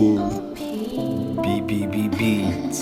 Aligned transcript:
BBB 0.00 1.92
Beats. 2.16 2.78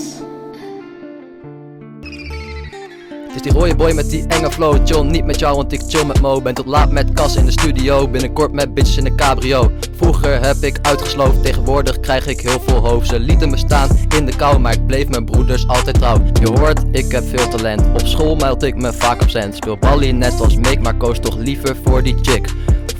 Het 3.27 3.35
is 3.35 3.43
die 3.43 3.53
rode 3.53 3.77
boy 3.77 3.93
met 3.93 4.11
die 4.11 4.27
enge 4.27 4.51
flow. 4.51 4.87
Chill 4.87 5.03
niet 5.03 5.25
met 5.25 5.39
jou 5.39 5.57
want 5.57 5.73
ik 5.73 5.81
chill 5.89 6.05
met 6.05 6.21
Mo. 6.21 6.41
Ben 6.41 6.55
tot 6.55 6.67
laat 6.67 6.93
met 6.93 7.13
Cas 7.13 7.37
in 7.37 7.45
de 7.45 7.51
studio. 7.51 8.09
Binnenkort 8.09 8.53
met 8.53 8.75
bitches 8.75 8.97
in 8.97 9.05
de 9.05 9.15
cabrio. 9.15 9.71
Vroeger 9.97 10.45
heb 10.45 10.57
ik 10.57 10.79
uitgesloofd 10.83 11.43
Tegenwoordig 11.43 12.01
krijg 12.01 12.27
ik 12.27 12.41
heel 12.41 12.61
veel 12.61 12.89
hoofd. 12.89 13.09
Ze 13.09 13.21
lieten 13.21 13.51
me 13.51 13.57
staan 13.57 13.89
in 14.17 14.27
de 14.27 14.37
kou 14.37 14.59
Maar 14.59 14.73
ik 14.73 14.87
bleef 14.87 15.09
mijn 15.09 15.25
broeders 15.25 15.69
altijd 15.69 15.99
trouw. 15.99 16.19
Je 16.41 16.49
hoort, 16.49 16.83
ik 16.91 17.13
heb 17.13 17.29
veel 17.29 17.49
talent. 17.49 17.83
Op 17.93 18.07
school 18.07 18.37
meld 18.37 18.63
ik 18.63 18.75
me 18.75 18.93
vaak 18.93 19.21
absent 19.21 19.57
Speel 19.57 19.79
ballie 19.79 20.13
net 20.13 20.41
als 20.41 20.57
Mick 20.57 20.83
Maar 20.83 20.97
koos 20.97 21.19
toch 21.19 21.37
liever 21.37 21.77
voor 21.85 22.03
die 22.03 22.17
chick. 22.23 22.49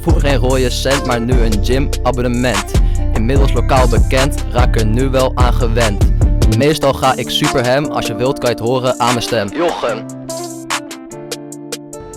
Vroeger 0.01 0.29
geen 0.29 0.39
rode 0.39 0.71
cent 0.71 1.07
Maar 1.07 1.21
nu 1.21 1.33
een 1.33 1.65
gym 1.65 1.89
abonnement 2.03 2.79
Inmiddels 3.29 3.61
lokaal 3.61 3.89
bekend 3.89 4.45
Raak 4.53 4.77
er 4.77 4.87
nu 4.87 5.09
wel 5.09 5.33
aan 5.35 5.55
gewend 5.55 6.05
Meestal 6.57 6.93
ga 6.93 7.17
ik 7.17 7.31
super 7.31 7.65
hem, 7.65 7.85
als 7.85 8.07
je 8.07 8.15
wilt 8.15 8.39
kan 8.39 8.51
je 8.51 8.55
het 8.57 8.65
horen 8.65 9.01
aan 9.01 9.09
mijn 9.09 9.23
stem 9.23 9.49
Jochem 9.49 10.07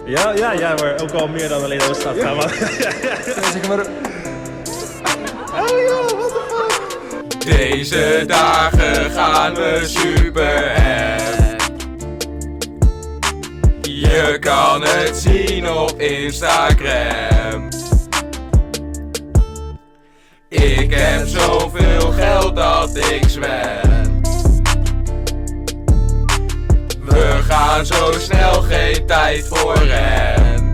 Ja, 0.05 0.33
ja, 0.35 0.52
ja, 0.52 0.75
maar 0.75 1.02
ook 1.02 1.11
al 1.11 1.27
meer 1.27 1.49
dan 1.49 1.63
alleen 1.63 1.81
Ooststad 1.81 2.16
gaan. 2.19 2.35
Maar... 2.35 2.49
Zeg 3.53 3.67
maar, 3.67 3.85
Deze 7.45 8.23
dagen 8.27 9.11
gaan 9.11 9.53
we 9.53 9.81
super 9.83 10.81
hem. 10.81 11.57
Je 13.81 14.38
kan 14.39 14.81
het 14.81 15.17
zien 15.17 15.69
op 15.69 16.02
Instagram. 16.02 17.30
Ik 20.91 20.98
heb 20.98 21.27
zoveel 21.27 22.12
geld 22.12 22.55
dat 22.55 22.98
ik 22.98 23.23
zwem. 23.27 24.22
We 27.06 27.39
gaan 27.44 27.86
zo 27.86 28.11
snel, 28.11 28.61
geen 28.61 29.06
tijd 29.06 29.48
voor 29.48 29.78
hem. 29.78 30.73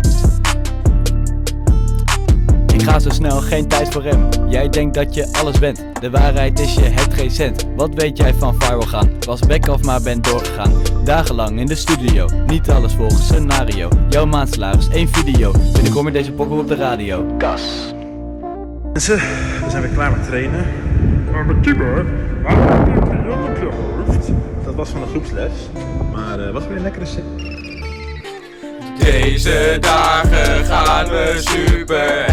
ik 2.74 2.82
ga 2.82 3.00
zo 3.00 3.10
snel, 3.10 3.42
geen 3.42 3.68
tijd 3.68 3.90
voor 3.90 4.04
hem. 4.04 4.30
Jij 4.50 4.70
denkt 4.70 4.96
dat 4.96 5.14
je 5.14 5.34
alles 5.34 5.60
bent. 5.60 5.84
De 6.02 6.10
waarheid 6.10 6.60
is, 6.60 6.74
je 6.74 6.82
hebt 6.82 7.14
geen 7.14 7.32
cent. 7.32 7.68
Wat 7.76 7.94
weet 7.94 8.18
jij 8.18 8.34
van 8.34 8.56
viral 8.60 8.82
gaan? 8.82 9.10
Was 9.20 9.40
back 9.40 9.68
of 9.68 9.84
maar 9.84 10.02
ben 10.02 10.22
doorgegaan. 10.22 10.74
Dagenlang 11.04 11.60
in 11.60 11.66
de 11.66 11.76
studio. 11.76 12.30
Niet 12.48 12.70
alles 12.70 12.94
volgens 12.94 13.24
scenario. 13.24 13.90
Jouw 14.10 14.26
maandsalaris, 14.26 14.90
één 14.90 15.08
video. 15.08 15.52
Binnenkort 15.74 16.04
met 16.04 16.14
deze 16.14 16.32
pokken 16.32 16.58
op 16.58 16.68
de 16.68 16.76
radio. 16.76 17.26
Kas. 17.38 17.96
Mensen, 18.98 19.18
we 19.64 19.70
zijn 19.70 19.82
weer 19.82 19.92
klaar 19.92 20.12
met 20.12 20.26
trainen. 20.28 20.66
Maar 21.32 21.46
mijn 21.46 21.62
keeper, 21.62 22.06
waarom 22.44 22.68
heb 22.68 22.86
je 22.88 23.28
dat 23.28 23.50
op 23.50 23.58
je 23.58 23.70
hoofd? 24.06 24.30
Dat 24.66 24.76
was 24.76 24.90
van 24.90 25.02
de 25.02 25.08
groepsles. 25.08 25.52
Maar 26.14 26.40
uh, 26.40 26.52
was 26.52 26.68
weer 26.68 26.76
een 26.76 26.82
lekkere 26.82 27.06
set. 27.06 27.24
Deze 29.00 29.78
dagen 29.80 30.66
gaan 30.66 31.08
we 31.08 31.36
super. 31.38 32.26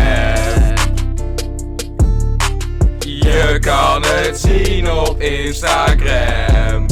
Je 2.98 3.58
kan 3.60 4.02
het 4.02 4.38
zien 4.38 4.90
op 4.90 5.20
Instagram. 5.20 6.86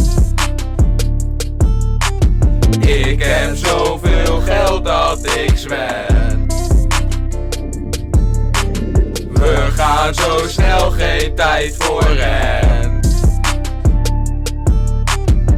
Ik 2.80 3.22
heb 3.22 3.56
zoveel 3.56 3.91
We 9.92 9.98
gaan 9.98 10.14
zo 10.14 10.48
snel, 10.48 10.90
geen 10.90 11.34
tijd 11.34 11.76
voor 11.78 12.04
hem. 12.04 13.00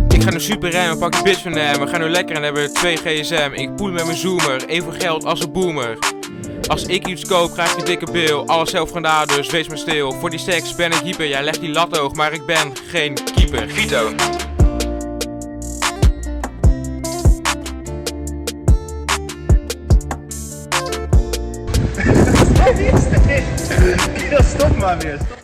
Ik 0.08 0.22
ga 0.22 0.30
nu 0.30 0.40
super 0.40 0.70
rijmen, 0.70 0.98
pak 0.98 1.12
die 1.12 1.22
bitch 1.22 1.42
van 1.42 1.52
hem. 1.52 1.80
We 1.80 1.86
gaan 1.86 2.00
nu 2.00 2.08
lekker 2.08 2.36
en 2.36 2.42
hebben 2.42 2.74
twee 2.74 2.96
gsm. 2.96 3.50
Ik 3.54 3.76
poel 3.76 3.90
met 3.90 4.04
mijn 4.04 4.16
zoomer, 4.16 4.66
even 4.66 4.92
geld 4.92 5.24
als 5.24 5.40
een 5.40 5.52
boomer. 5.52 5.98
Als 6.66 6.82
ik 6.82 7.06
iets 7.06 7.24
koop, 7.24 7.52
krijg 7.52 7.72
ik 7.72 7.78
een 7.78 7.84
dikke 7.84 8.10
bil. 8.10 8.46
Alles 8.46 8.70
zelf 8.70 8.90
gedaan, 8.90 9.26
dus 9.26 9.50
wees 9.50 9.68
maar 9.68 9.78
stil. 9.78 10.12
Voor 10.12 10.30
die 10.30 10.38
seks 10.38 10.74
ben 10.74 10.92
ik 10.92 11.00
hyper, 11.00 11.28
jij 11.28 11.42
legt 11.44 11.60
die 11.60 11.72
lat 11.72 11.96
hoog, 11.96 12.14
maar 12.14 12.32
ik 12.32 12.46
ben 12.46 12.72
geen 12.88 13.18
keeper. 13.34 13.70
Vito. 13.70 14.12
Ja, 24.30 24.42
stop 24.42 24.76
maar 24.76 24.98
weer. 24.98 25.18
Stop. 25.18 25.43